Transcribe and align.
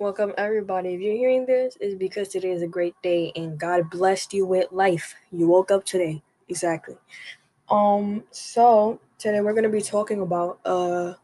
Welcome, 0.00 0.32
everybody. 0.38 0.94
If 0.94 1.02
you're 1.02 1.14
hearing 1.14 1.44
this, 1.44 1.76
it's 1.78 1.94
because 1.94 2.28
today 2.28 2.52
is 2.52 2.62
a 2.62 2.66
great 2.66 2.94
day 3.02 3.32
and 3.36 3.58
God 3.58 3.90
blessed 3.90 4.32
you 4.32 4.46
with 4.46 4.72
life. 4.72 5.14
You 5.30 5.46
woke 5.46 5.70
up 5.70 5.84
today. 5.84 6.22
Exactly. 6.48 6.96
Um, 7.68 8.24
so 8.30 8.98
today 9.18 9.42
we're 9.42 9.52
gonna 9.52 9.68
be 9.68 9.82
talking 9.82 10.22
about 10.22 10.58
a 10.64 11.16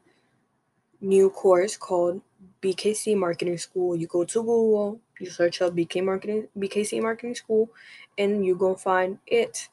new 1.01 1.31
course 1.31 1.79
called 1.79 2.21
BKC 2.61 3.17
Marketing 3.17 3.57
School. 3.57 3.97
You 3.97 4.09
go 4.09 4.25
to 4.25 4.41
Google, 4.43 5.01
you 5.21 5.31
search 5.31 5.63
up 5.63 5.73
BK 5.75 6.05
Marketing 6.05 6.47
BKC 6.59 7.01
Marketing 7.01 7.35
School, 7.35 7.71
and 8.19 8.45
you 8.45 8.57
go 8.57 8.75
find 8.75 9.19
it. 9.27 9.71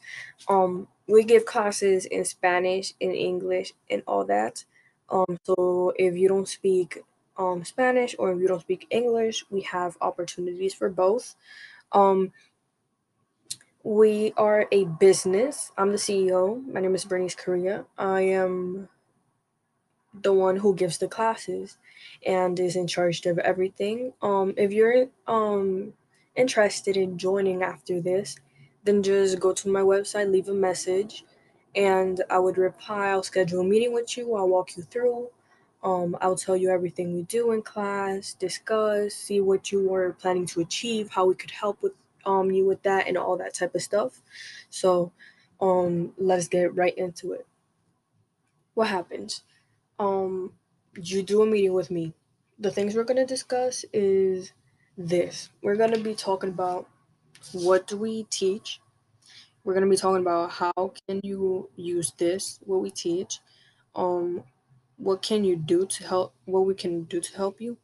Um, 0.48 0.88
we 1.10 1.26
give 1.26 1.46
classes 1.46 2.06
in 2.06 2.24
Spanish, 2.24 2.94
in 3.02 3.12
English, 3.12 3.74
and 3.90 4.02
all 4.08 4.24
that. 4.28 4.64
Um, 5.10 5.38
so 5.44 5.92
if 5.98 6.16
you 6.16 6.30
don't 6.30 6.48
speak 6.48 7.04
um, 7.38 7.64
Spanish 7.64 8.16
or 8.20 8.32
if 8.32 8.40
you 8.40 8.48
don't 8.48 8.62
speak 8.62 8.88
English, 8.90 9.46
we 9.50 9.62
have 9.62 9.98
opportunities 10.02 10.74
for 10.74 10.90
both. 10.90 11.36
Um, 11.92 12.32
we 13.84 14.34
are 14.38 14.68
a 14.72 14.86
business. 14.86 15.72
I'm 15.78 15.92
the 15.92 15.98
CEO. 15.98 16.66
My 16.72 16.80
name 16.80 16.96
is 16.96 17.06
Bernice 17.06 17.36
Correa. 17.36 17.86
I 17.98 18.22
am 18.22 18.88
the 20.14 20.34
one 20.34 20.58
who 20.58 20.76
gives 20.76 20.98
the 21.00 21.08
classes 21.08 21.78
and 22.26 22.60
is 22.60 22.76
in 22.76 22.88
charge 22.88 23.26
of 23.26 23.40
everything. 23.40 24.14
Um, 24.22 24.54
if 24.58 24.72
you're 24.72 25.08
um 25.28 25.94
interested 26.36 26.98
in 26.98 27.18
joining 27.18 27.64
after 27.64 28.00
this, 28.00 28.36
then 28.84 29.04
just 29.04 29.40
go 29.40 29.54
to 29.54 29.70
my 29.70 29.82
website, 29.82 30.32
leave 30.32 30.50
a 30.50 30.54
message, 30.54 31.24
and 31.76 32.24
I 32.30 32.40
would 32.40 32.58
reply. 32.58 33.10
I'll 33.10 33.24
schedule 33.24 33.62
a 33.62 33.64
meeting 33.64 33.94
with 33.94 34.18
you. 34.18 34.36
I'll 34.36 34.48
walk 34.48 34.78
you 34.78 34.84
through. 34.84 35.30
Um, 35.84 36.18
I'll 36.22 36.38
tell 36.38 36.56
you 36.56 36.70
everything 36.70 37.14
we 37.14 37.24
do 37.24 37.52
in 37.52 37.62
class, 37.62 38.34
discuss, 38.34 39.14
see 39.14 39.42
what 39.42 39.72
you 39.72 39.88
were 39.88 40.14
planning 40.14 40.46
to 40.48 40.62
achieve, 40.62 41.10
how 41.10 41.26
we 41.26 41.36
could 41.36 41.52
help 41.52 41.82
with 41.82 41.94
um 42.26 42.52
you 42.52 42.66
with 42.66 42.82
that, 42.84 43.08
and 43.08 43.18
all 43.18 43.36
that 43.38 43.54
type 43.54 43.76
of 43.76 43.82
stuff. 43.82 44.22
So, 44.70 45.12
um, 45.60 46.14
let's 46.18 46.48
get 46.48 46.74
right 46.76 46.98
into 46.98 47.34
it. 47.34 47.46
What 48.76 48.88
happens? 48.88 49.44
Um, 50.00 50.54
you 50.96 51.22
do 51.22 51.42
a 51.42 51.46
meeting 51.46 51.74
with 51.74 51.92
me. 51.92 52.14
The 52.60 52.72
things 52.72 52.96
we're 52.96 53.04
gonna 53.04 53.26
discuss 53.26 53.84
is 53.92 54.54
this. 54.98 55.50
We're 55.62 55.76
gonna 55.76 56.00
be 56.00 56.16
talking 56.16 56.50
about 56.50 56.88
what 57.52 57.88
do 57.88 57.98
we 57.98 58.24
teach. 58.24 58.80
We're 59.64 59.74
gonna 59.74 59.88
be 59.88 59.98
talking 59.98 60.22
about 60.22 60.52
how 60.52 60.94
can 61.08 61.20
you 61.24 61.70
use 61.76 62.14
this, 62.18 62.60
what 62.66 62.82
we 62.82 62.90
teach. 62.90 63.40
Um, 63.96 64.44
what 65.04 65.22
can 65.22 65.44
you 65.44 65.56
do 65.56 65.86
to 65.86 66.08
help 66.08 66.34
what 66.46 66.66
we 66.66 66.74
can 66.74 67.04
do 67.04 67.20
to 67.20 67.36
help 67.36 67.60
you? 67.60 67.78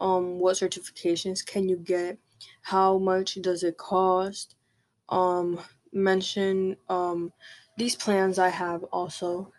Um 0.00 0.38
what 0.38 0.56
certifications 0.56 1.44
can 1.44 1.68
you 1.68 1.76
get? 1.76 2.18
How 2.62 2.98
much 2.98 3.34
does 3.40 3.62
it 3.62 3.76
cost? 3.76 4.56
Um 5.08 5.60
mention 5.92 6.76
um 6.88 7.32
these 7.78 7.96
plans 7.96 8.38
i 8.38 8.48
have 8.48 8.82
also. 8.84 9.52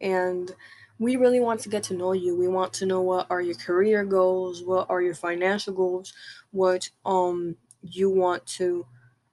And 0.00 0.50
we 0.98 1.16
really 1.16 1.40
want 1.40 1.60
to 1.60 1.68
get 1.68 1.82
to 1.84 1.94
know 1.94 2.12
you. 2.12 2.36
We 2.36 2.48
want 2.48 2.72
to 2.74 2.86
know 2.86 3.02
what 3.02 3.26
are 3.30 3.40
your 3.42 3.54
career 3.54 4.04
goals 4.04 4.62
what 4.62 4.88
are 4.88 5.02
your 5.02 5.14
financial 5.14 5.74
goals 5.74 6.12
what 6.50 6.88
um 7.04 7.56
you 7.82 8.08
want 8.08 8.46
to 8.46 8.86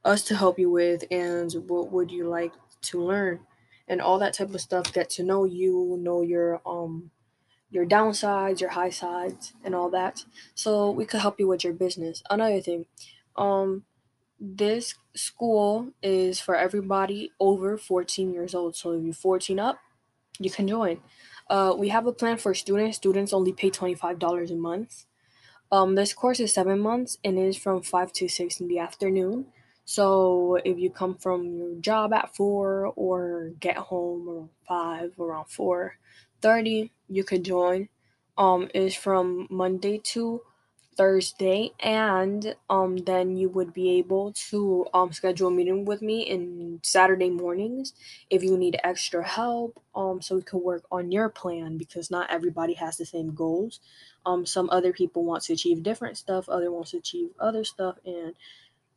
us 0.03 0.23
to 0.23 0.35
help 0.35 0.57
you 0.57 0.69
with 0.69 1.03
and 1.11 1.53
what 1.67 1.91
would 1.91 2.11
you 2.11 2.27
like 2.27 2.53
to 2.81 3.01
learn? 3.01 3.39
And 3.87 4.01
all 4.01 4.19
that 4.19 4.33
type 4.33 4.53
of 4.53 4.61
stuff 4.61 4.93
get 4.93 5.09
to 5.11 5.23
know 5.23 5.45
you 5.45 5.97
know 5.99 6.21
your 6.21 6.61
um 6.65 7.11
your 7.71 7.85
downsides, 7.85 8.61
your 8.61 8.71
high 8.71 8.89
sides, 8.89 9.53
and 9.63 9.75
all 9.75 9.89
that. 9.91 10.25
So 10.55 10.91
we 10.91 11.05
could 11.05 11.19
help 11.19 11.39
you 11.39 11.47
with 11.47 11.63
your 11.63 11.73
business. 11.73 12.23
Another 12.29 12.61
thing, 12.61 12.85
um, 13.35 13.83
this 14.39 14.95
school 15.15 15.91
is 16.01 16.39
for 16.39 16.55
everybody 16.55 17.31
over 17.39 17.77
14 17.77 18.33
years 18.33 18.55
old. 18.55 18.75
So 18.75 18.93
if 18.93 19.03
you're 19.03 19.13
14 19.13 19.59
up, 19.59 19.79
you 20.39 20.49
can 20.49 20.67
join. 20.67 20.99
Uh, 21.49 21.75
we 21.77 21.89
have 21.89 22.05
a 22.05 22.13
plan 22.13 22.37
for 22.37 22.53
students. 22.53 22.97
Students 22.97 23.33
only 23.33 23.51
pay 23.51 23.69
$25 23.69 24.51
a 24.51 24.55
month. 24.55 25.05
Um, 25.71 25.95
this 25.95 26.13
course 26.13 26.39
is 26.39 26.53
seven 26.53 26.79
months 26.79 27.17
and 27.23 27.37
is 27.37 27.57
from 27.57 27.81
5 27.81 28.13
to 28.13 28.27
6 28.27 28.59
in 28.59 28.67
the 28.67 28.79
afternoon. 28.79 29.47
So 29.85 30.59
if 30.63 30.77
you 30.77 30.89
come 30.89 31.15
from 31.15 31.55
your 31.55 31.75
job 31.75 32.13
at 32.13 32.35
4 32.35 32.93
or 32.95 33.51
get 33.59 33.77
home 33.77 34.29
around 34.29 34.49
5, 34.67 35.19
around 35.19 35.45
4.30, 35.45 36.91
you 37.09 37.23
could 37.25 37.43
join. 37.45 37.89
Um, 38.37 38.69
is 38.73 38.95
from 38.95 39.47
Monday 39.51 39.99
to 40.13 40.41
Thursday, 40.97 41.71
and 41.79 42.55
um, 42.69 42.97
then 42.97 43.37
you 43.37 43.49
would 43.49 43.73
be 43.73 43.91
able 43.99 44.33
to 44.49 44.85
um, 44.93 45.13
schedule 45.13 45.49
a 45.49 45.51
meeting 45.51 45.85
with 45.85 46.01
me 46.01 46.21
in 46.21 46.79
Saturday 46.83 47.29
mornings 47.31 47.93
if 48.29 48.43
you 48.43 48.57
need 48.57 48.79
extra 48.83 49.27
help. 49.27 49.81
Um, 49.95 50.21
so 50.21 50.35
we 50.35 50.43
could 50.43 50.59
work 50.63 50.83
on 50.91 51.11
your 51.11 51.29
plan 51.29 51.77
because 51.77 52.11
not 52.11 52.29
everybody 52.31 52.73
has 52.75 52.97
the 52.97 53.05
same 53.05 53.33
goals. 53.35 53.81
Um, 54.25 54.45
some 54.45 54.69
other 54.71 54.93
people 54.93 55.25
want 55.25 55.43
to 55.45 55.53
achieve 55.53 55.83
different 55.83 56.17
stuff, 56.17 56.49
other 56.49 56.71
wants 56.71 56.91
to 56.91 56.97
achieve 56.97 57.29
other 57.39 57.63
stuff, 57.65 57.97
and 58.05 58.35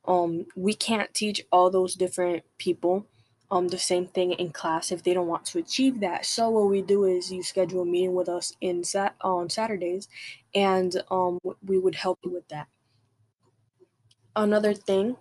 um, 0.07 0.47
we 0.57 0.75
can't 0.75 1.15
teach 1.15 1.43
all 1.53 1.71
those 1.71 1.95
different 1.95 2.45
people 2.59 3.07
um 3.53 3.69
the 3.69 3.79
same 3.79 4.07
thing 4.09 4.33
in 4.33 4.51
class 4.51 4.91
if 4.93 5.03
they 5.05 5.15
don't 5.15 5.29
want 5.29 5.45
to 5.47 5.59
achieve 5.59 6.01
that. 6.01 6.27
So 6.27 6.51
what 6.51 6.71
we 6.71 6.83
do 6.83 7.05
is 7.05 7.31
you 7.33 7.43
schedule 7.45 7.83
a 7.83 7.87
meeting 7.87 8.15
with 8.15 8.29
us 8.29 8.57
in 8.61 8.85
sat 8.85 9.15
on 9.21 9.51
Saturdays, 9.51 10.09
and 10.55 10.93
um 11.11 11.39
we 11.71 11.79
would 11.79 11.97
help 11.97 12.19
you 12.25 12.33
with 12.33 12.49
that. 12.49 12.69
Another 14.37 14.75
thing, 14.75 15.17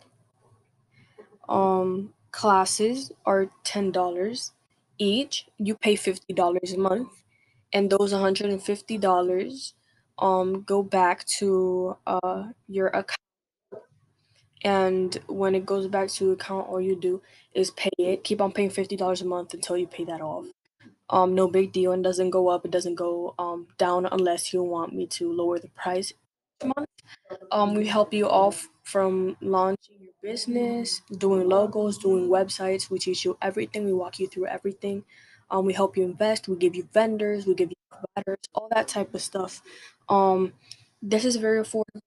um 1.49 2.13
classes 2.31 3.11
are 3.25 3.49
ten 3.63 3.91
dollars 3.91 4.53
each. 4.97 5.47
You 5.57 5.75
pay 5.75 5.95
fifty 5.95 6.33
dollars 6.33 6.73
a 6.73 6.79
month, 6.79 7.09
and 7.73 7.89
those 7.89 8.13
one 8.13 8.21
hundred 8.21 8.51
and 8.51 8.63
fifty 8.63 8.97
dollars 8.97 9.73
um 10.19 10.63
go 10.63 10.83
back 10.83 11.25
to 11.39 11.97
uh 12.07 12.43
your 12.67 12.87
account 12.87 13.17
and 14.63 15.17
when 15.27 15.55
it 15.55 15.65
goes 15.65 15.87
back 15.87 16.09
to 16.09 16.31
account 16.31 16.67
all 16.67 16.81
you 16.81 16.95
do 16.95 17.21
is 17.53 17.71
pay 17.71 17.89
it. 17.97 18.23
Keep 18.23 18.41
on 18.41 18.51
paying 18.51 18.69
$50 18.69 19.21
a 19.21 19.25
month 19.25 19.53
until 19.53 19.77
you 19.77 19.87
pay 19.87 20.03
that 20.05 20.21
off. 20.21 20.45
Um 21.09 21.35
no 21.35 21.47
big 21.49 21.71
deal 21.73 21.91
and 21.91 22.03
doesn't 22.03 22.31
go 22.31 22.49
up 22.49 22.65
it 22.65 22.71
doesn't 22.71 22.95
go 22.95 23.35
um 23.39 23.67
down 23.77 24.07
unless 24.07 24.53
you 24.53 24.63
want 24.63 24.93
me 24.93 25.07
to 25.07 25.31
lower 25.31 25.59
the 25.59 25.69
price. 25.69 26.13
Month 26.63 26.89
um 27.51 27.75
we 27.75 27.87
help 27.87 28.13
you 28.13 28.27
off 28.29 28.69
from 28.83 29.37
launching 29.41 29.97
your 30.01 30.13
business 30.23 31.01
doing 31.17 31.47
logos 31.47 31.97
doing 31.97 32.27
websites. 32.29 32.89
We 32.89 32.99
teach 32.99 33.25
you 33.25 33.37
everything. 33.41 33.85
We 33.85 33.93
walk 33.93 34.19
you 34.19 34.27
through 34.27 34.47
everything. 34.47 35.03
Um 35.49 35.65
we 35.65 35.73
help 35.73 35.97
you 35.97 36.03
invest. 36.03 36.47
We 36.47 36.55
give 36.57 36.75
you 36.75 36.87
vendors. 36.93 37.45
We 37.45 37.55
give 37.55 37.69
you 37.71 37.77
providers. 37.91 38.39
All 38.55 38.69
that 38.71 38.87
type 38.87 39.13
of 39.15 39.21
stuff. 39.21 39.61
Um 40.09 40.53
this 41.01 41.25
is 41.25 41.37
very 41.37 41.61
affordable 41.63 42.00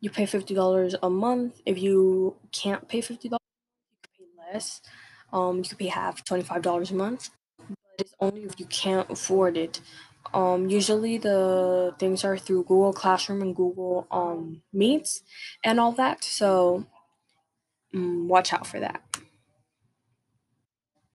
you 0.00 0.10
pay 0.10 0.26
fifty 0.26 0.54
dollars 0.54 0.94
a 1.02 1.10
month. 1.10 1.60
If 1.66 1.78
you 1.80 2.36
can't 2.52 2.88
pay 2.88 3.00
fifty 3.00 3.28
dollars, 3.28 3.40
you 4.04 4.26
can 4.26 4.26
pay 4.26 4.52
less. 4.54 4.80
Um, 5.32 5.58
you 5.58 5.64
can 5.64 5.78
pay 5.78 5.86
half, 5.88 6.24
twenty 6.24 6.44
five 6.44 6.62
dollars 6.62 6.90
a 6.90 6.94
month. 6.94 7.30
But 7.98 8.06
it's 8.06 8.14
only 8.20 8.44
if 8.44 8.58
you 8.60 8.66
can't 8.66 9.10
afford 9.10 9.56
it. 9.56 9.80
Um, 10.34 10.68
usually 10.70 11.18
the 11.18 11.94
things 11.98 12.24
are 12.24 12.38
through 12.38 12.64
Google 12.64 12.92
Classroom 12.92 13.42
and 13.42 13.56
Google 13.56 14.06
um 14.10 14.62
Meets 14.72 15.22
and 15.64 15.80
all 15.80 15.92
that. 15.92 16.24
So 16.24 16.86
mm, 17.94 18.26
watch 18.26 18.52
out 18.52 18.66
for 18.66 18.80
that. 18.80 19.02